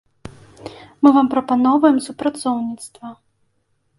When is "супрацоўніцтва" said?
2.07-3.07